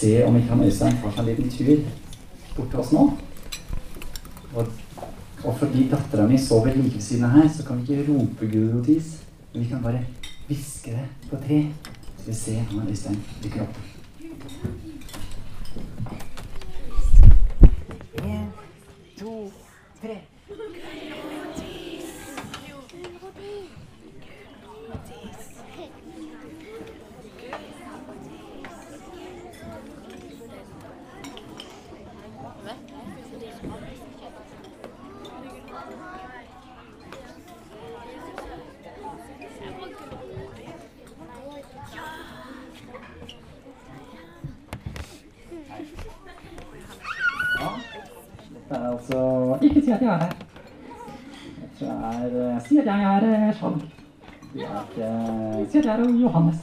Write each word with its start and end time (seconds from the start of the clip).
se 0.00 0.24
om 0.24 0.36
ikke 0.36 0.48
han 0.48 0.64
Øystein 0.64 0.96
tar 1.02 1.12
seg 1.12 1.20
en 1.20 1.26
liten 1.28 1.50
tur 1.52 1.76
bort 2.56 2.70
til 2.70 2.80
oss 2.80 2.92
nå. 2.92 3.02
Og, 4.54 4.66
og 5.44 5.58
fordi 5.58 5.88
dattera 5.92 6.26
mi 6.28 6.38
sover 6.38 6.74
like 6.74 6.94
ved 6.94 7.04
siden 7.04 7.24
av 7.24 7.36
her, 7.36 7.48
så 7.56 7.66
kan 7.66 7.80
vi 7.80 7.82
ikke 7.98 8.12
rope 8.12 8.48
gulrotis. 8.52 9.12
Men 9.52 9.62
vi 9.62 9.68
kan 9.68 9.82
bare 9.82 10.04
hviske 10.48 10.96
det 10.96 11.06
på 11.30 11.36
tre. 11.46 11.60
Så 12.16 12.26
vi 12.26 12.34
ser 12.34 12.64
om 12.70 12.78
han 12.78 12.88
Øystein 12.88 13.20
dukker 13.42 13.62
opp. 13.62 13.78
En, 18.24 18.48
to, 19.18 19.52
tre. 20.02 20.20
Ja, 48.70 48.99
altså 49.10 49.58
Ikke 49.62 49.82
si 49.84 49.90
at 49.90 50.02
jeg 50.02 50.08
er 50.08 50.18
her. 50.18 50.32
Er 51.80 52.54
eh, 52.54 52.60
Si 52.66 52.78
at 52.78 52.86
jeg 52.86 53.02
er 53.02 53.48
eh, 53.48 53.54
Skjalg. 53.54 53.80
Det 54.52 54.62
er 54.62 55.58
ikke 55.60 55.70
Si 55.70 55.78
at 55.78 55.84
jeg 55.84 56.00
er 56.00 56.20
Johannes. 56.22 56.56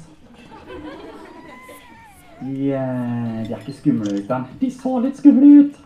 De, 2.42 2.72
eh, 2.74 3.48
de 3.48 3.54
er 3.54 3.60
ikke 3.60 3.74
skumle, 3.74 4.14
Øystein. 4.14 4.44
De 4.62 4.72
så 4.72 5.00
litt 5.00 5.18
skumle 5.18 5.60
ut. 5.60 5.80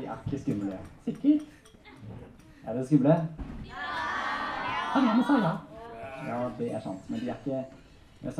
De 0.00 0.06
er 0.06 0.18
ikke 0.26 0.42
skumle. 0.42 0.78
Sikker? 1.04 1.38
Er 2.66 2.72
dere 2.72 2.86
skumle? 2.86 3.16
Ja! 3.66 5.00
ene 5.00 5.24
sa 5.24 5.38
ja. 5.42 5.54
Ja, 6.28 6.48
det 6.58 6.74
er 6.74 6.80
sant. 6.80 7.10
Men 7.10 7.20
de 7.20 7.28
er 7.30 7.34
ikke 7.46 7.64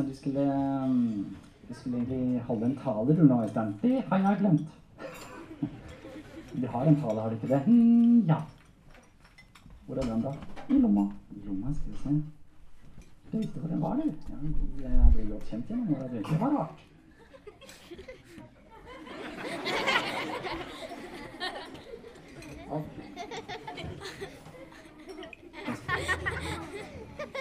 du 0.02 0.14
skulle 0.14 0.44
mm, 0.88 1.36
Du 1.68 1.74
skulle 1.74 1.96
egentlig 1.96 2.42
holde 2.46 2.66
en 2.66 2.78
tale, 2.84 3.16
du 3.16 3.24
nå, 3.24 3.42
Øystein. 3.42 3.74
Det 3.82 4.04
har 4.08 4.18
jeg 4.18 4.36
glemt. 4.40 4.68
De 6.60 6.66
har 6.66 6.86
en 6.86 7.00
tale, 7.00 7.20
har 7.20 7.28
de 7.28 7.34
ikke 7.34 7.48
det? 7.54 7.62
Mm, 7.66 8.26
ja. 8.26 8.36
Hvor 9.86 9.96
er 9.96 10.00
den, 10.00 10.22
da? 10.22 10.32
I 10.68 10.72
lomma. 10.72 11.10
I 11.30 11.46
lomma, 11.46 11.74
skal 11.74 11.92
vi 11.92 11.98
se. 11.98 12.22
Du 13.32 13.38
visste 13.38 13.60
hvor 13.60 13.68
den 13.68 13.82
var, 13.82 13.94
du. 13.94 14.12
Ja, 14.82 14.88
jeg 14.88 15.12
ble 15.14 15.26
godt 15.30 15.50
kjent 15.50 15.66
gjennom 15.68 15.94
åra. 15.94 16.08
Det 16.12 16.40
var 16.40 16.50
rart. 16.58 16.78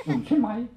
Unnskyld 0.07 0.41
meg. 0.41 0.67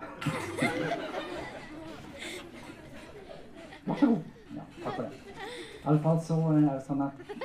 Vær 3.87 3.95
så 3.95 4.07
god. 4.07 4.19
Ja, 4.57 4.63
takk 4.85 4.95
for 4.95 5.03
det. 5.03 5.13
I 5.83 5.87
alle 5.87 6.01
fall 6.03 6.19
så 6.25 6.35
er 6.35 6.61
det 6.67 6.81
sånn 6.87 7.05
at 7.07 7.40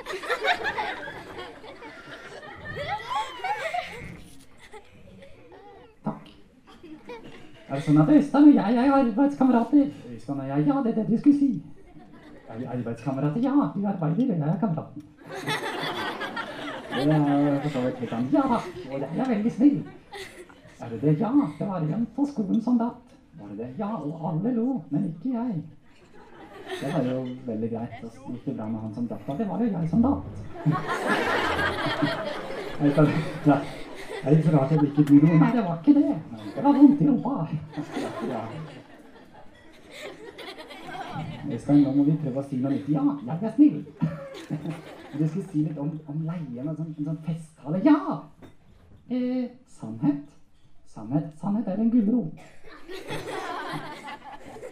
Er 7.66 7.74
det 7.74 7.82
sånn 7.82 7.98
at 7.98 8.10
Øystein 8.14 8.44
og 8.46 8.54
jeg 8.54 8.76
er 8.78 8.92
arbeidskamerater? 8.94 9.86
Øystein 10.12 10.40
og 10.40 10.48
jeg, 10.48 10.66
ja, 10.68 10.74
det 10.84 10.90
er 10.92 10.96
det 11.00 11.06
du 11.08 11.16
skulle 11.18 11.38
si. 11.38 11.62
Er 12.48 12.58
vi 12.58 12.64
arbeidskamerater? 12.74 13.40
Ja, 13.42 13.54
vi 13.74 13.84
arbeider, 13.90 14.22
og 14.34 14.38
jeg 14.38 14.48
er 14.48 14.58
kameraten. 14.60 15.02
Det 16.96 17.12
er 17.12 17.60
for 17.60 17.68
så 17.74 17.80
vidt 17.84 17.98
litt 18.00 18.12
sånn 18.12 18.28
Ja 18.32 18.44
og 18.46 18.60
jeg 19.02 19.18
er 19.18 19.32
veldig 19.32 19.52
snill. 19.52 19.80
Er 20.80 20.92
det 20.92 21.00
det? 21.02 21.12
Ja, 21.20 21.32
det 21.58 21.66
var 21.68 21.80
en 21.82 22.06
på 22.16 22.26
skolen 22.30 22.62
som 22.62 22.78
datt. 22.78 23.16
Var 23.40 23.48
det 23.50 23.58
det? 23.58 23.70
Ja, 23.80 23.90
og 23.96 24.30
alle 24.30 24.54
lo, 24.54 24.68
men 24.90 25.08
ikke 25.10 25.34
jeg. 25.34 25.62
Det 26.70 26.92
var 26.92 27.02
jo 27.10 27.18
veldig 27.46 27.70
greit. 27.72 27.98
Det 28.02 28.10
gikk 28.30 28.46
jo 28.46 28.54
bra 28.60 28.66
med 28.70 28.80
han 28.80 28.94
som 28.94 29.06
datt. 29.10 29.26
da. 29.26 29.32
Det 29.42 29.48
var 29.48 29.58
jo 29.60 29.66
jeg 29.72 29.88
som 29.90 30.02
datt. 30.06 30.24
Det 34.26 34.32
er 34.32 34.38
ikke 34.38 34.50
så 34.50 34.56
rart 34.58 34.70
jeg 34.70 34.82
ikke 34.82 35.02
blir 35.04 35.20
noe. 35.22 35.36
Nei, 35.38 35.48
det 35.54 35.64
var 35.64 35.76
ikke 35.78 35.92
det. 35.94 36.14
Det 36.54 36.62
var 36.64 36.72
vondt 36.72 37.00
i 37.00 37.06
rumpa. 37.08 37.34
Ja. 38.30 38.40
gang 41.66 41.78
nå 41.82 41.92
må 41.94 42.06
vi 42.08 42.16
prøve 42.24 42.42
å 42.42 42.44
si 42.48 42.58
noe 42.58 42.72
nytt. 42.72 42.88
Ja, 42.90 43.04
jeg 43.28 43.38
er 43.46 43.54
snill. 43.54 43.78
Du 45.12 45.22
skulle 45.28 45.46
si 45.52 45.62
litt 45.62 45.78
om, 45.78 45.94
om 46.10 46.26
leien 46.26 46.66
en 46.66 46.74
sånn, 46.74 46.90
en 46.90 47.08
sånn 47.12 47.22
festtale. 47.28 47.84
Ja! 47.86 48.18
Eh, 49.06 49.46
sannhet. 49.78 50.26
Sannhet, 50.90 51.30
sannhet 51.38 51.70
er 51.70 51.86
en 51.86 51.94
gulrot. 51.94 52.34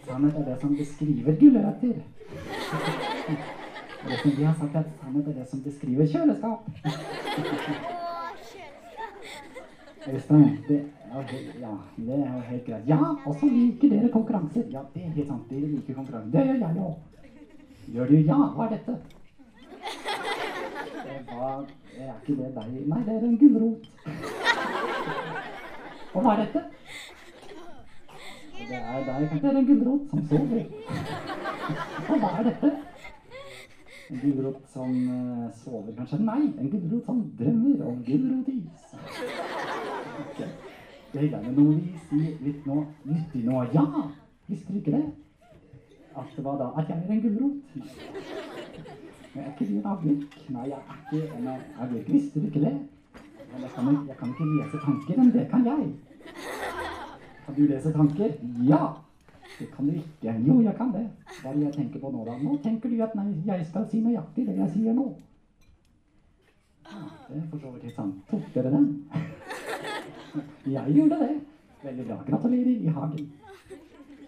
Sannhet 0.03 0.35
er 0.35 0.49
det 0.51 0.59
som 0.67 0.75
beskriver 0.75 1.39
gulrøtter. 1.39 1.97
Og 4.03 4.11
det 4.11 4.19
som 4.19 4.31
de 4.35 4.43
har 4.51 4.59
sagt, 4.59 4.75
er 4.75 4.83
at 4.83 4.95
sannhet 4.99 5.31
er 5.31 5.39
det 5.39 5.51
som 5.53 5.63
beskriver 5.63 6.11
kjøleskap. 6.11 7.94
Øystein, 10.13 10.57
det 10.67 10.91
er, 11.11 11.21
det, 11.21 11.39
ja, 11.59 11.67
det 11.97 12.13
er 12.13 12.33
jo 12.33 12.39
helt 12.39 12.65
greit. 12.65 12.87
Ja, 12.87 12.97
og 13.25 13.35
så 13.39 13.45
liker 13.45 13.89
dere 13.89 14.09
konkurranser. 14.13 14.63
Ja, 14.71 14.79
det 14.93 15.03
er 15.05 15.09
helt 15.09 15.27
sant. 15.27 15.49
Dere 15.49 15.67
liker 15.67 15.93
konkurranser. 15.93 16.31
Det 16.31 16.47
gjør 16.47 16.53
jeg 16.53 16.77
òg. 16.77 16.95
Gjør 17.93 18.05
du? 18.05 18.13
Ja, 18.13 18.37
hva 18.55 18.65
er 18.65 18.69
dette? 18.69 18.97
Det 21.05 21.17
var 21.31 21.65
Er 21.97 22.13
ikke 22.21 22.43
det 22.43 22.51
deg? 22.55 22.87
Nei, 22.87 23.01
det 23.05 23.13
er 23.15 23.25
en 23.25 23.37
gulrot. 23.37 23.89
Og 26.13 26.21
hva 26.21 26.31
er 26.33 26.41
dette? 26.43 26.63
Det 28.59 28.79
er 28.81 29.05
deg. 29.09 29.29
Det 29.41 29.49
er 29.51 29.57
en 29.61 29.67
gulrot 29.69 30.09
som 30.09 30.25
sover. 30.29 30.65
Og 32.09 32.19
hva 32.19 32.31
er 32.39 32.49
dette? 32.49 32.71
En 34.09 34.19
gulrot 34.21 34.61
som 34.73 34.95
eh, 35.17 35.51
sover, 35.63 35.93
kanskje? 35.97 36.21
Nei, 36.21 36.41
en 36.59 36.69
gulrot 36.69 37.05
som 37.09 37.21
drømmer 37.39 37.85
om 37.89 38.01
gulrotis. 38.05 38.54
Ok. 39.05 40.39
Det 41.11 41.21
er 41.21 41.27
gjerne 41.29 41.53
noe 41.55 41.75
vi 41.77 41.99
sier 42.09 42.33
litt 42.43 42.65
nå, 42.67 42.81
nyttig 43.07 43.43
nå. 43.45 43.61
Ja, 43.75 43.85
visste 44.49 44.73
du 44.73 44.81
ikke 44.81 44.97
det? 44.97 45.05
At 46.15 46.33
det 46.35 46.43
var 46.43 46.57
da? 46.59 46.71
At 46.79 46.89
jeg 46.89 46.97
er 46.97 47.13
en 47.13 47.21
gulrot? 47.23 47.55
Men 49.35 49.43
er 49.43 49.51
ikke 49.51 49.67
en 49.67 49.87
agurk? 49.91 50.35
Nei, 50.55 50.67
jeg 50.71 50.79
er 50.79 50.99
ikke 51.13 51.39
en 51.39 51.47
agurk. 51.53 52.11
Visste 52.11 52.39
du 52.39 52.49
ikke 52.49 52.65
det? 52.65 52.75
Jeg 53.55 53.71
kan, 53.75 53.87
jeg 54.07 54.17
kan 54.19 54.33
ikke 54.33 54.45
lese 54.51 54.77
tanker, 54.83 55.17
men 55.21 55.31
det 55.33 55.47
kan 55.51 55.65
jeg. 55.65 55.89
Kan 57.45 57.55
du 57.55 57.65
lese 57.71 57.91
tanker? 57.93 58.31
Ja! 58.67 58.83
Det 59.59 59.67
kan 59.71 59.87
du 59.87 59.91
ikke. 59.91 60.35
Jo, 60.47 60.61
jeg 60.61 60.75
kan 60.75 60.91
det. 60.93 61.05
Hva 61.41 61.49
er 61.49 61.53
det 61.53 61.63
jeg 61.63 61.73
tenker 61.73 61.99
på 61.99 62.11
nå, 62.11 62.25
da? 62.27 62.35
Nå 62.41 62.57
tenker 62.63 62.91
du 62.91 63.03
at 63.03 63.15
nei, 63.15 63.29
jeg 63.45 63.67
skal 63.69 63.87
si 63.91 64.01
nøyaktig 64.03 64.47
det 64.49 64.57
jeg 64.57 64.73
sier 64.73 64.97
nå. 64.97 65.13
Det 66.85 67.37
er 67.37 67.47
for 67.49 67.57
så 67.59 67.71
vidt 67.71 67.83
helt 67.83 67.95
sant. 67.95 68.15
Tok 68.29 68.53
dere 68.53 68.71
den? 68.71 69.09
Jeg 70.65 70.93
gjorde 70.95 71.19
det. 71.21 71.41
Veldig 71.83 72.05
bra. 72.05 72.17
Gratulerer 72.27 72.69
i 72.69 72.87
hagen. 72.87 73.31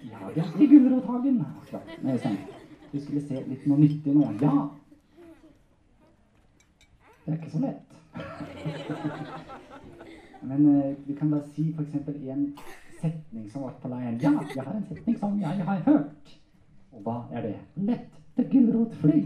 I 0.03 0.09
hagen? 0.13 0.61
I 0.61 0.67
gulrothagen. 0.67 1.45
Nei. 2.03 2.17
Du 2.91 2.99
skulle 3.01 3.21
se 3.27 3.43
litt 3.47 3.67
noe 3.67 3.79
nyttig 3.79 4.15
nå. 4.15 4.31
Ja! 4.41 4.67
Det 7.25 7.33
er 7.33 7.37
ikke 7.37 7.51
så 7.51 7.59
lett. 7.59 7.87
Men 10.47 10.67
eh, 10.73 10.93
vi 11.07 11.13
kan 11.13 11.31
bare 11.31 11.43
si 11.55 11.69
eksempel 11.79 12.29
en 12.29 12.45
setning 13.01 13.49
som 13.51 13.65
var 13.67 13.73
på 13.81 13.91
leiren. 13.91 14.21
Ja, 14.21 14.31
jeg 14.55 14.63
har 14.63 14.73
en 14.73 14.85
setning 14.87 15.17
som 15.19 15.41
jeg 15.41 15.65
har 15.67 15.81
hørt. 15.89 16.37
Og 16.91 17.01
hva 17.03 17.17
er 17.31 17.49
det? 17.49 17.57
Lett 17.89 18.21
til 18.37 18.49
gulrotfly. 18.53 19.19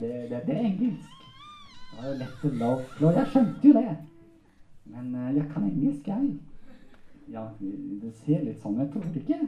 Det, 0.00 0.30
det, 0.30 0.42
det 0.46 0.56
er 0.56 0.60
engelsk. 0.60 1.16
Det 1.90 2.02
var 2.02 2.08
jo 2.08 2.18
lett 2.18 2.36
til 2.40 2.50
love 2.50 2.84
flow. 2.96 3.10
Jeg 3.10 3.26
skjønte 3.32 3.68
jo 3.68 3.72
det. 3.72 3.96
Men 4.84 5.14
eh, 5.14 5.36
jeg 5.36 5.50
kan 5.54 5.64
engelsk, 5.64 6.08
jeg. 6.08 6.38
Ja, 7.28 7.44
det 8.02 8.12
ser 8.24 8.44
litt 8.44 8.60
sånn 8.62 8.80
ut, 8.80 8.90
tror 8.92 9.04
du 9.04 9.18
ikke? 9.20 9.40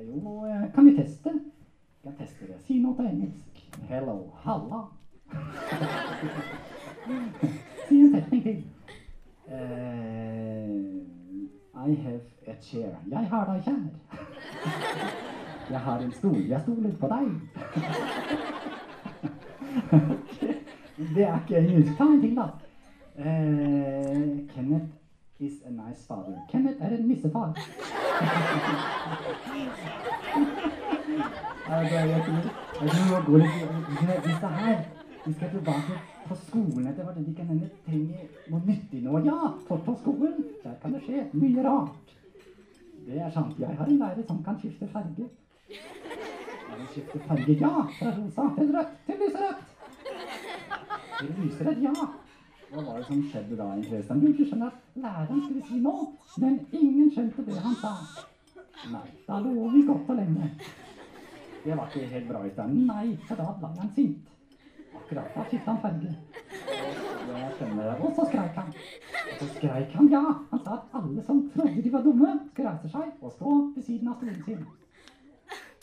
Jo, 0.00 0.46
kan 0.74 0.86
vi 0.86 0.96
teste? 0.96 1.34
Jeg 2.04 2.14
tester 2.18 2.46
det. 2.48 2.58
Si 2.66 2.78
noe 2.80 2.96
på 2.96 3.04
engelsk. 3.06 3.60
Hello. 3.90 4.16
Halla. 4.42 4.80
si 7.88 8.00
en 8.00 8.14
setning 8.14 8.42
til. 8.42 8.64
Uh, 9.50 11.10
I 11.74 11.94
have 11.94 12.22
a 12.46 12.54
chair. 12.62 12.96
Jeg 13.10 13.30
har 13.30 13.52
deg 13.52 13.62
kjær. 13.68 13.82
Jeg 15.70 15.80
har 15.80 15.98
en 16.02 16.12
stol. 16.12 16.40
Jeg 16.48 16.60
stoler 16.64 16.96
på 16.98 17.06
deg. 17.12 18.46
Det 21.14 21.22
er 21.22 21.34
ikke 21.40 21.58
engelsk. 21.58 21.92
Ta 21.98 22.04
en 22.04 22.20
ting, 22.20 22.36
da. 22.36 22.46
Eh, 23.18 24.48
Kenneth 24.54 24.90
is 25.38 25.52
a 25.66 25.70
nice 25.70 26.06
father. 26.08 26.36
Kenneth 26.50 26.84
er 26.84 26.96
en 26.96 27.04
nissefar. 27.08 27.54
Videre. 31.70 32.20
Her 34.48 34.84
Vi 35.26 35.32
skal 35.32 35.50
tilbake 35.50 35.92
på 36.28 36.34
skolen 36.34 36.86
etter 36.86 37.04
hvert. 37.04 37.26
De 37.26 37.34
kan 37.34 37.46
hende 37.46 37.68
trenger 37.86 38.18
noe 38.50 38.60
nyttig 38.66 39.02
nå. 39.04 39.18
Ja, 39.24 39.52
for 39.68 39.82
på 39.84 39.94
skolen 40.00 40.34
der 40.64 40.74
kan 40.82 40.94
det 40.96 41.02
skje 41.04 41.26
mye 41.32 41.64
rart. 41.66 42.14
Det 43.06 43.20
er 43.20 43.30
sant. 43.30 43.58
Jeg 43.58 43.76
har 43.78 43.86
en 43.86 43.98
lærer 43.98 44.26
som 44.26 44.42
kan 44.44 44.58
skifte 44.58 44.88
farge. 44.92 45.28
Den 46.70 46.86
skifter 46.92 47.20
farge, 47.28 47.52
ja. 47.52 47.72
Fra 47.98 48.10
rosa 48.16 48.48
til 48.56 48.72
rødt 48.76 48.96
til 49.06 49.22
lyserødt. 49.22 49.60
Til 51.20 51.30
lyserødt, 51.42 51.82
ja. 51.82 51.94
Hva 52.70 52.82
var 52.86 52.98
det 52.98 53.06
som 53.06 53.22
skjedde 53.30 53.56
da? 53.58 53.64
Øystein? 53.76 54.20
Du 54.38 54.44
skjønner 54.44 54.66
at 54.66 55.00
læreren 55.04 55.40
skulle 55.44 55.64
si 55.68 55.78
noe, 55.86 56.04
men 56.38 56.60
ingen 56.72 57.10
skjønte 57.10 57.46
det 57.46 57.56
han 57.64 57.74
sa. 57.80 57.94
Nei, 58.92 59.08
da 59.26 59.40
lå 59.42 59.68
vi 59.74 59.82
godt 59.88 60.12
og 60.14 60.20
lenge. 60.20 60.50
Det 61.64 61.76
var 61.76 61.88
ikke 61.90 62.12
helt 62.14 62.28
bra, 62.28 62.44
Øystein. 62.46 62.76
Nei, 62.92 63.06
for 63.28 63.42
da 63.42 63.48
ble 63.58 63.72
han 63.80 63.90
sint. 63.96 64.30
Akkurat 65.00 65.34
da 65.34 65.48
skifta 65.48 65.74
han 65.74 65.82
farge. 65.82 66.14
Jeg 67.30 67.50
skjønner 67.58 67.82
det. 67.90 67.96
Og 68.06 68.14
så 68.16 68.28
skreik 68.30 68.62
han. 68.62 68.70
Og 69.32 69.34
så 69.42 69.50
skreik 69.56 69.98
han, 69.98 70.12
ja. 70.14 70.22
Han 70.52 70.64
sa 70.64 70.78
at 70.78 70.96
alle 71.00 71.26
som 71.26 71.42
trodde 71.54 71.82
de 71.82 71.92
var 71.92 72.06
dumme, 72.06 72.36
skulle 72.52 72.70
reise 72.70 72.94
seg 72.94 73.12
og 73.20 73.34
stå 73.34 73.58
ved 73.74 73.82
siden 73.82 74.14
av 74.14 74.22
stolen 74.22 74.42
sin. 74.46 74.64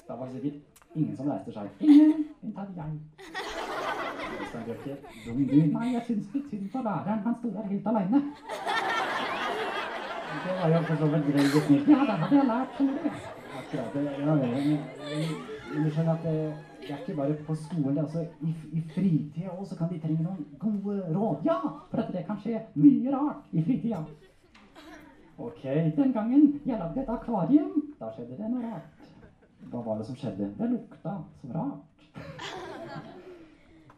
Da 0.07 0.15
var 0.15 0.31
det 0.31 0.41
sikkert 0.41 0.76
ingen 0.95 1.15
som 1.17 1.29
reiste 1.31 1.51
seg. 1.53 1.69
Ingen 1.79 2.25
unntatt 2.43 2.69
jeg. 2.75 2.91
Øystein 4.41 4.63
Bjørke, 4.65 4.97
dum 5.25 5.41
du. 5.47 5.55
Nei, 5.77 5.87
jeg 5.93 6.03
syns 6.07 6.33
litt 6.33 6.49
synd 6.49 6.69
på 6.73 6.83
læreren. 6.87 7.23
Han 7.25 7.35
sto 7.39 7.51
der 7.55 7.67
helt 7.71 7.87
aleine. 7.87 8.21
Det 10.43 10.53
var 10.61 10.69
jo 10.73 10.81
for 10.87 10.95
så 10.95 11.07
vidt 11.13 11.27
veldig 11.33 11.61
snilt. 11.65 11.87
Ja, 11.89 11.99
det 12.09 12.15
hadde 12.21 12.35
jeg 12.35 12.47
lært, 12.51 12.73
skjønner 12.75 13.03
du. 13.03 13.09
Akkurat 13.59 13.93
det. 13.93 14.03
Ja, 14.19 14.35
men, 14.35 15.85
du 15.85 15.89
skjønner 15.91 16.13
at 16.13 16.23
det, 16.23 16.35
det 16.81 16.91
er 16.91 16.97
ikke 16.97 17.15
bare 17.15 17.33
på 17.47 17.55
skolen, 17.55 17.95
det 17.95 18.01
er 18.01 18.03
også 18.03 18.25
i, 18.41 18.53
i 18.71 18.83
fritida 18.93 19.49
òg, 19.55 19.65
så 19.67 19.77
kan 19.79 19.89
de 19.91 19.99
trenge 20.03 20.23
noen 20.23 20.45
gode 20.59 20.99
råd. 21.15 21.41
Ja, 21.45 21.57
for 21.91 22.03
at 22.03 22.13
det 22.13 22.25
kan 22.27 22.39
skje 22.43 22.61
mye 22.75 23.15
rart 23.15 23.51
i 23.51 23.63
fritida. 23.63 24.03
Ok, 25.37 25.63
den 25.97 26.13
gangen 26.13 26.61
jeg 26.65 26.79
lagde 26.79 27.01
et 27.01 27.09
akvarium, 27.13 27.73
da 27.99 28.11
skjedde 28.13 28.37
det 28.39 28.51
noe 28.53 28.63
rart. 28.63 28.96
Hva 29.71 29.81
var 29.85 29.97
det 29.97 30.05
som 30.07 30.15
skjedde? 30.15 30.53
Det 30.57 30.69
lukta 30.71 31.17
så 31.41 31.47
rart. 31.53 31.87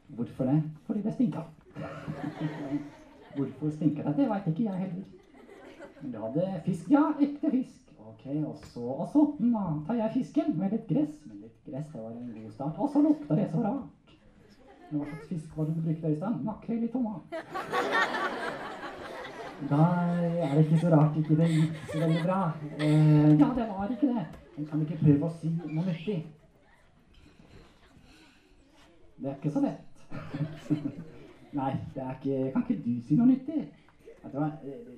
Hvorfor 0.08 0.44
det? 0.50 0.64
Fordi 0.86 1.02
det 1.02 1.14
stinka. 1.14 1.44
Hvorfor 3.36 3.70
stinker 3.70 4.04
det? 4.04 4.16
Det 4.18 4.30
veit 4.30 4.48
ikke 4.48 4.64
jeg 4.64 4.74
heller. 4.74 5.04
Men 6.02 6.12
du 6.12 6.18
hadde 6.24 6.62
fisk, 6.66 6.90
ja. 6.92 7.04
Ekte 7.22 7.52
fisk. 7.52 7.76
Ok, 8.10 8.26
og 8.48 8.56
så, 8.64 8.80
og 8.82 9.08
så 9.14 9.26
nå 9.40 9.64
tar 9.88 10.00
jeg 10.00 10.12
fisken 10.14 10.58
med 10.58 10.74
litt 10.74 10.88
gress. 10.90 11.20
Med 11.30 11.44
litt 11.46 11.60
gress, 11.68 11.88
det 11.94 12.02
var 12.02 12.12
en 12.12 12.34
god 12.34 12.52
start. 12.52 12.80
Og 12.80 12.90
så 12.94 13.04
lukta 13.06 13.36
det 13.38 13.50
så 13.52 13.64
rart. 13.64 14.16
Men 14.90 15.00
Hva 15.04 15.06
slags 15.12 15.28
fisk 15.30 15.58
var 15.58 15.70
det 15.70 15.76
du 15.78 15.82
brukte, 15.86 16.10
Øystein? 16.10 16.40
Makrell 16.44 16.84
i 16.84 16.88
tomat. 16.90 17.22
Da 19.70 19.86
er 20.40 20.54
det 20.56 20.66
ikke 20.66 20.80
så 20.82 20.90
rart 20.96 21.18
ikke 21.20 21.36
det 21.36 21.50
gikk 21.52 21.80
så 21.92 22.00
veldig 22.00 22.22
bra. 22.24 22.40
Eh, 22.80 23.34
ja, 23.40 23.50
det 23.60 23.66
var 23.70 23.92
ikke 23.92 24.08
det. 24.16 24.26
Men 24.60 24.68
kan 24.68 24.82
ikke 24.84 24.98
prøve 25.00 25.24
å 25.24 25.32
si 25.40 25.48
noe 25.56 25.84
nyttig? 25.88 26.18
Det 29.16 29.30
er 29.30 29.38
ikke 29.38 29.52
så 29.56 29.62
lett. 29.64 29.84
Nei, 31.60 31.70
det 31.94 32.02
er 32.04 32.18
ikke 32.18 32.52
Kan 32.52 32.66
ikke 32.66 32.84
du 32.84 32.94
si 33.08 33.16
noe 33.16 33.30
nyttig? 33.30 33.62
Det, 34.20 34.50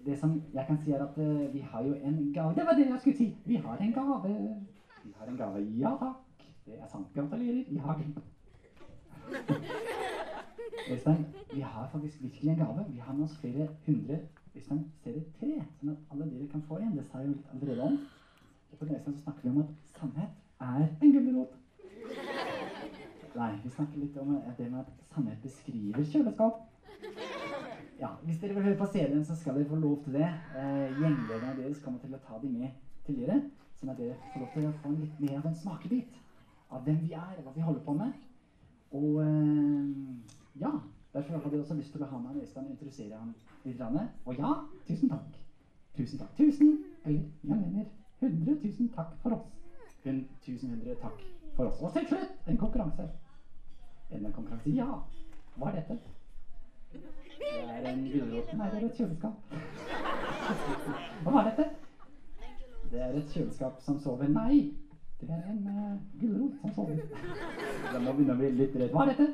det 0.07 0.15
som 0.17 0.31
jeg 0.55 0.65
kan 0.65 0.79
si, 0.81 0.89
er 0.97 1.01
at 1.05 1.13
eh, 1.21 1.53
vi 1.53 1.61
har 1.61 1.81
jo 1.85 1.93
en 1.93 2.33
gave. 2.33 2.55
Det 2.57 2.65
var 2.65 2.73
det 2.79 2.87
jeg 2.87 2.99
skulle 3.03 3.19
si. 3.19 3.27
Vi 3.45 3.55
har 3.61 3.77
en 3.77 3.93
gave. 3.93 4.33
Vi 5.03 5.13
har 5.19 5.25
en 5.29 5.37
gave. 5.43 5.61
Ja 5.77 5.91
takk. 5.99 6.17
Det 6.65 6.73
er 6.79 6.87
sant. 6.89 7.13
Gratulerer. 7.13 7.61
Vi 7.69 7.77
har. 7.85 7.95
Øystein, 10.91 11.21
vi 11.53 11.61
har 11.61 11.85
faktisk 11.91 12.23
virkelig 12.23 12.51
en 12.55 12.63
gave. 12.63 12.81
Vi 12.89 12.97
har 12.97 13.13
med 13.13 13.23
oss 13.29 13.37
flere 13.37 13.67
hundre 13.85 14.17
Øystein, 14.55 14.89
ser 15.03 15.11
det 15.19 15.25
tre, 15.37 15.51
sånn 15.77 15.93
at 15.93 15.99
alle 16.09 16.25
dere 16.33 16.49
kan 16.49 16.65
få 16.65 16.81
en. 16.81 16.97
Det 16.97 17.05
sa 17.11 17.21
jeg 17.21 17.29
jo 17.29 17.35
allerede 17.53 17.81
om. 17.91 17.95
Og 18.71 18.77
på 18.79 18.85
Øystein 18.85 19.15
så 19.15 19.23
snakker 19.23 19.41
vi 19.43 19.49
om 19.49 19.57
at 19.63 19.71
sannhet 19.99 20.29
er 20.59 20.87
en 21.01 21.13
gulrot. 21.13 21.57
Nei, 23.35 23.51
vi 23.63 23.69
snakker 23.69 23.99
litt 23.99 24.17
om 24.19 24.35
eh, 24.35 24.51
det 24.57 24.71
med 24.71 24.79
at 24.79 25.05
sannhet 25.13 25.39
beskriver 25.43 26.03
kjøleskap. 26.03 26.67
Ja, 28.01 28.09
Hvis 28.23 28.39
dere 28.41 28.55
vil 28.55 28.63
høre 28.63 28.77
på 28.77 28.87
CD-en, 28.91 29.25
så 29.25 29.35
skal 29.35 29.55
dere 29.55 29.69
få 29.69 29.75
lov 29.75 30.03
til 30.03 30.13
det. 30.13 30.27
Eh, 30.57 30.97
Gjenglederne 30.97 31.53
deres 31.59 31.83
kommer 31.83 31.99
til 32.01 32.15
å 32.17 32.19
ta 32.25 32.39
dem 32.41 32.57
med 32.57 32.73
til 33.05 33.19
dere, 33.21 33.37
sånn 33.77 33.93
at 33.93 34.01
dere 34.01 34.17
får 34.33 34.41
lov 34.41 34.51
til 34.55 34.67
å 34.67 34.73
få 34.81 34.93
litt 34.97 35.21
mer 35.21 35.37
av 35.37 35.47
en 35.51 35.59
smakebit 35.61 36.17
av 36.71 36.83
hvem 36.87 36.99
vi 37.05 37.13
er, 37.13 37.37
hva 37.45 37.53
vi 37.55 37.63
holder 37.65 37.85
på 37.85 37.95
med. 38.01 38.17
Og 38.97 39.21
eh, 39.23 40.35
ja, 40.63 40.73
derfor 41.13 41.37
hadde 41.37 41.55
jeg 41.55 41.63
også 41.63 41.79
lyst 41.79 41.95
til 41.95 42.03
å 42.03 42.09
ha 42.11 42.19
med 42.19 42.33
han 42.33 42.41
Øystein 42.41 42.67
og 42.67 42.75
introdusere 42.75 43.21
ham 43.21 43.31
litt. 43.63 43.85
Og 44.25 44.41
ja, 44.41 44.53
tusen 44.89 45.13
takk. 45.13 45.39
Tusen 45.95 46.19
takk. 46.19 46.35
Tusen, 46.39 46.77
eller 47.05 47.19
jeg 47.21 47.61
mener 47.61 47.85
hundre 48.21 48.55
tusen 48.61 48.89
takk 48.95 49.13
for 49.23 49.37
oss. 49.37 49.49
Hun, 50.03 50.23
tusen 50.45 50.69
hundre 50.75 50.95
takk 51.01 51.21
for 51.55 51.69
oss. 51.69 51.81
Og 51.81 51.93
til 51.93 52.07
slutt, 52.07 52.33
en 52.47 52.57
konkurranse. 52.57 53.09
En 54.11 54.31
konkurranse, 54.31 54.69
ja. 54.75 54.89
Hva 55.55 55.71
er 55.71 55.81
dette? 55.81 55.97
Det 56.91 57.51
er 57.69 57.89
en 57.91 58.03
gulrot. 58.13 58.53
Nei, 58.57 58.69
det 58.71 58.81
er 58.81 58.85
et 58.85 58.97
kjøleskap. 58.97 59.35
Og 61.25 61.31
hva 61.31 61.43
er 61.43 61.49
dette? 61.51 61.67
Det 62.91 63.01
er 63.01 63.19
et 63.19 63.35
kjøleskap 63.35 63.79
som 63.85 63.99
sover. 64.03 64.31
Nei, 64.31 64.73
det 65.21 65.29
er 65.29 65.45
en 65.51 65.61
uh, 65.67 65.93
gulrot 66.21 66.57
som 66.61 66.73
sover. 66.75 66.99
Da 67.91 67.99
må 67.99 68.15
begynne 68.17 68.35
å 68.35 68.41
bli 68.41 68.51
litt 68.57 68.75
redd. 68.75 68.91
Hva 68.95 69.05
er 69.05 69.13
dette? 69.13 69.29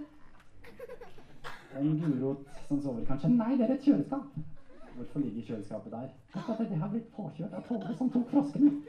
En 1.77 1.97
gulrot 2.01 2.45
som 2.67 2.81
sover, 2.81 3.03
kanskje? 3.09 3.33
Nei, 3.33 3.55
det 3.57 3.67
er 3.67 3.75
et 3.75 3.89
kjøleskap. 3.89 4.37
Hvorfor 4.97 5.19
ligger 5.19 5.41
kjøleskapet 5.47 5.91
der? 5.91 6.07
Det 6.69 6.77
har 6.77 6.89
blitt 6.89 7.11
påkjørt 7.15 7.53
av 7.53 7.65
toget 7.67 7.97
som 7.97 8.09
tok 8.09 8.29
froskene. 8.31 8.71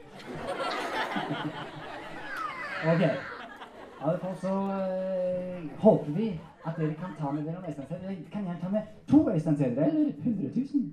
Ok. 2.79 3.01
I 3.01 4.01
alle 4.01 4.19
fall 4.19 4.35
så 4.39 4.53
øh, 4.55 5.69
håper 5.79 6.11
vi 6.11 6.27
at 6.65 6.73
dere 6.77 6.93
kan 6.93 7.15
ta 7.19 7.31
med 7.31 7.43
dere 7.43 7.53
noen 7.57 7.65
Øysteinssedler. 7.67 8.07
Dere 8.07 8.31
kan 8.31 8.45
gjerne 8.47 8.61
ta 8.61 8.69
med 8.69 8.81
to 9.07 9.19
Øysteinssedler, 9.31 9.85
eller 9.85 10.13
100 10.17 10.49
000. 10.55 10.91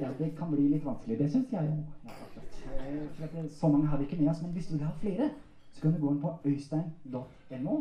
Ja, 0.00 0.08
det 0.18 0.30
kan 0.38 0.50
bli 0.54 0.68
litt 0.68 0.86
vanskelig. 0.86 1.18
Det 1.18 1.30
syns 1.32 1.52
jeg 1.52 1.68
jo. 1.68 1.76
Ja. 2.08 2.16
Eh, 2.88 3.24
at 3.24 3.50
så 3.50 3.68
mange 3.68 3.86
har 3.86 3.98
vi 3.98 4.04
ikke 4.04 4.16
med 4.22 4.30
oss. 4.30 4.42
Men 4.42 4.52
hvis 4.52 4.66
du 4.66 4.76
vil 4.76 4.86
ha 4.86 4.92
flere, 5.00 5.30
så 5.72 5.82
kan 5.82 5.92
du 5.92 6.00
gå 6.06 6.12
inn 6.14 6.20
på 6.20 6.32
øystein.no. 6.44 7.76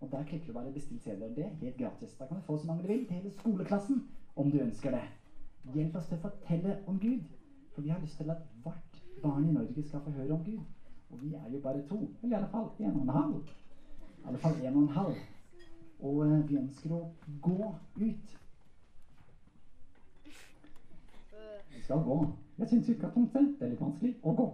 Og 0.00 0.08
der 0.12 0.24
klikker 0.24 0.46
du 0.46 0.52
bare 0.52 0.72
'bestill 0.72 1.00
sedler'. 1.00 1.34
Det 1.34 1.44
er 1.44 1.50
helt 1.60 1.76
gratis. 1.76 2.14
Da 2.18 2.26
kan 2.26 2.36
du 2.36 2.42
få 2.42 2.58
så 2.58 2.66
mange 2.66 2.82
du 2.82 2.88
vil 2.88 3.06
til 3.06 3.16
hele 3.16 3.30
skoleklassen, 3.30 4.08
om 4.36 4.50
du 4.50 4.58
ønsker 4.58 4.90
det. 4.90 5.02
Hjelp 5.72 5.96
oss 5.96 6.08
til 6.10 6.18
å 6.18 6.24
fortelle 6.26 6.76
om 6.90 6.98
Gud. 7.00 7.24
For 7.74 7.82
vi 7.82 7.90
har 7.90 8.02
lyst 8.02 8.20
til 8.20 8.30
at 8.30 8.42
hvert 8.62 8.98
barn 9.22 9.48
i 9.48 9.52
Norge 9.52 9.84
skal 9.88 10.02
få 10.04 10.12
høre 10.14 10.36
om 10.36 10.44
Gud. 10.44 10.60
Og 11.10 11.22
vi 11.22 11.34
er 11.34 11.48
jo 11.52 11.60
bare 11.64 11.86
to. 11.88 12.00
Eller 12.22 12.36
i 12.36 12.40
alle 12.40 12.50
fall 12.52 12.70
en 12.78 12.96
og 12.96 13.02
en 13.02 13.14
halv. 13.18 13.54
I 14.18 14.26
alle 14.28 14.38
fall 14.38 14.60
en 14.60 14.76
og 14.76 14.82
en 14.82 14.94
halv. 14.98 15.22
Og 16.00 16.20
eh, 16.26 16.48
vi 16.48 16.58
ønsker 16.60 16.92
å 16.92 17.00
gå 17.42 17.58
ut. 17.96 18.36
Vi 21.74 21.82
skal 21.82 22.04
gå. 22.04 22.18
Jeg 22.58 22.70
syns 22.70 22.92
utgangspunktet 22.94 23.56
det 23.58 23.66
er 23.66 23.72
litt 23.72 23.82
vanskelig 23.82 24.14
å 24.22 24.34
gå. 24.38 24.46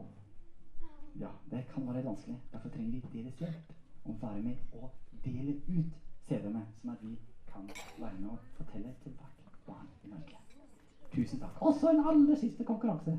Ja, 1.20 1.34
det 1.50 1.66
kan 1.72 1.88
være 1.88 2.04
vanskelig. 2.06 2.38
Derfor 2.52 2.72
trenger 2.72 2.96
vi 2.96 3.02
deres 3.12 3.42
hjelp. 3.42 3.74
Å 4.08 4.16
være 4.22 4.40
med 4.46 4.78
og 4.78 4.88
dele 5.24 5.58
ut 5.68 6.00
CD-ene, 6.28 6.64
sånn 6.80 6.94
at 6.94 7.04
vi 7.04 7.18
kan 7.50 7.68
være 7.98 8.16
med 8.16 8.32
og 8.32 8.48
fortelle 8.56 8.94
til 9.04 9.12
hvert. 9.18 9.39
Tusen 11.20 11.40
takk. 11.40 11.62
Og 11.62 11.74
så 11.80 11.90
en 11.90 12.04
aller 12.08 12.36
siste 12.40 12.64
konkurranse. 12.64 13.16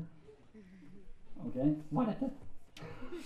Ok, 1.44 1.58
hva 1.90 2.02
er 2.02 2.12
dette? 2.12 2.30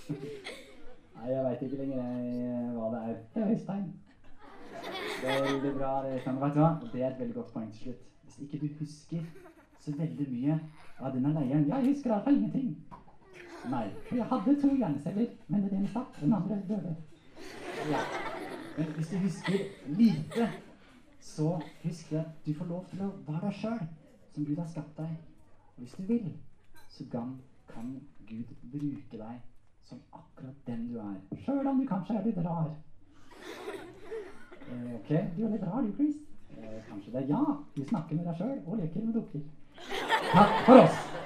Nei, 1.16 1.30
jeg 1.30 1.45
veit 1.45 1.62
ikke 1.64 1.78
lenger 1.80 2.02
jeg, 2.02 2.75
hva 2.76 2.90
det 2.92 3.00
er. 3.09 3.14
Det 3.35 3.42
er 3.42 3.54
Øystein. 3.54 3.87
Veldig 5.23 5.73
bra. 5.78 5.92
Det, 6.04 6.12
Vet 6.12 6.26
du 6.26 6.61
hva? 6.61 6.68
Det 6.92 7.02
er 7.02 7.09
et 7.09 7.21
veldig 7.21 7.35
godt 7.35 7.52
poeng 7.54 7.73
til 7.73 7.83
slutt. 7.87 8.04
Hvis 8.25 8.38
ikke 8.45 8.61
du 8.62 8.68
husker 8.80 9.25
så 9.80 9.97
veldig 9.97 10.28
mye 10.30 10.61
av 10.99 11.12
denne 11.14 11.33
leiren 11.33 11.68
Jeg 11.68 11.88
husker 11.88 12.12
iallfall 12.12 12.37
ingenting. 12.37 12.76
Nei. 13.71 13.85
For 14.09 14.21
jeg 14.21 14.30
hadde 14.33 14.61
to 14.61 14.75
hjerneceller, 14.75 15.35
men 15.49 15.62
den 15.62 15.78
ene 15.78 15.88
stakk, 15.88 16.21
den 16.21 16.33
andre 16.37 16.61
døde. 16.68 16.97
Ja. 17.90 18.02
Men 18.76 18.97
hvis 18.99 19.09
du 19.09 19.16
husker 19.25 19.59
lite, 19.87 20.50
så 21.21 21.61
husk 21.85 22.12
at 22.12 22.35
du 22.47 22.52
får 22.54 22.75
lov 22.75 22.85
til 22.90 23.06
å 23.06 23.14
være 23.26 23.47
deg 23.47 23.62
sjøl, 23.62 23.87
som 24.37 24.45
Gud 24.45 24.57
har 24.57 24.69
skapt 24.69 24.97
deg. 24.97 25.16
Og 25.76 25.83
hvis 25.83 25.93
du 25.99 26.02
vil, 26.02 26.33
så 26.88 27.05
kan, 27.11 27.37
kan 27.69 28.02
Gud 28.28 28.52
bruke 28.73 29.16
deg 29.19 29.40
som 29.83 29.99
akkurat 30.12 30.55
den 30.66 30.88
du 30.93 30.99
er. 30.99 31.16
Sjøl 31.45 31.66
om 31.66 31.81
du 31.81 31.87
kanskje 31.88 32.19
er 32.19 32.26
litt 32.26 32.40
rar. 32.45 32.71
Eh, 34.66 34.95
ok, 34.95 35.09
du 35.37 35.45
er 35.47 35.55
litt 35.55 35.62
rar 35.62 35.85
du, 35.87 35.93
Chris. 35.97 36.16
Eh, 36.59 36.83
kanskje 36.88 37.12
det. 37.12 37.23
Er 37.23 37.28
Ja, 37.28 37.45
du 37.76 37.85
snakker 37.85 38.16
med 38.16 38.26
deg 38.26 38.37
sjøl 38.37 38.59
og 38.66 38.76
leker 38.83 39.07
med 39.07 39.14
dukker. 39.14 39.47
Takk 40.33 40.61
for 40.66 40.83
oss. 40.85 41.25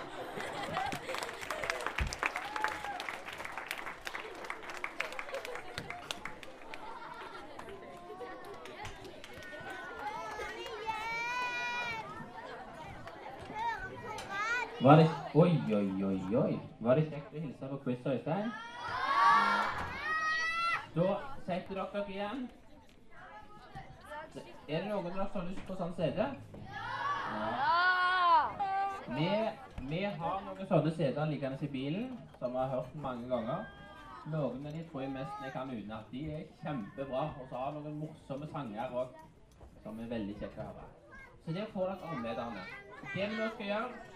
Var 14.83 14.97
det 14.97 15.11
Oi, 15.35 15.51
oi, 15.73 16.05
oi, 16.05 16.37
oi. 16.37 16.55
Var 16.81 16.97
det 16.97 17.03
kjekt 17.11 17.35
å 17.37 17.41
hilse 17.43 17.67
på 17.69 17.77
Chris 17.83 18.07
Øystein? 18.09 18.47
Da 20.95 21.09
setter 21.45 21.81
dere 21.81 22.05
igjen. 22.09 22.47
Er 24.69 24.79
det 24.79 24.89
noen 24.89 25.05
dere 25.11 25.27
har 25.35 25.47
lyst 25.51 25.69
på 25.69 25.77
sånn 25.77 25.93
CD? 26.01 26.25
Vi, 29.19 29.29
vi 29.93 30.03
har 30.23 30.43
noen 30.49 30.73
sånne 30.73 30.97
CD-er 30.97 31.29
liggende 31.29 31.69
i 31.69 31.73
bilen, 31.77 32.11
som 32.41 32.57
vi 32.57 32.63
har 32.63 32.73
hørt 32.79 32.99
mange 33.05 33.29
ganger. 33.29 33.69
Noen 34.33 34.65
av 34.65 34.79
de 34.79 34.85
tror 34.89 35.05
jeg 35.05 35.13
mest 35.13 35.45
jeg 35.45 35.59
kan 35.59 35.77
utenat. 35.77 36.09
De 36.15 36.29
er 36.39 36.47
kjempebra. 36.65 37.27
Og 37.37 37.51
så 37.53 37.67
har 37.67 37.77
noen 37.77 38.01
morsomme 38.01 38.49
sanger 38.49 38.97
òg, 39.05 39.13
som 39.85 40.01
er 40.01 40.15
veldig 40.17 40.41
kjekke 40.41 40.65
å 40.65 40.71
høre. 40.71 40.93
Så 41.45 41.53
det 41.53 41.69
får 41.75 41.93
dere 41.93 42.15
armbøterne. 42.15 42.71
Det 43.11 43.27
vi 43.27 43.37
nå 43.37 43.51
skal 43.59 43.71
gjøre, 43.75 44.10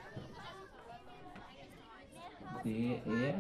det 2.65 3.01
er 3.07 3.35